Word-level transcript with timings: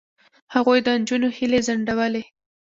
هغوی 0.53 0.79
د 0.85 0.87
نجونو 1.01 1.27
هیلې 1.37 1.59
ځنډولې. 1.67 2.23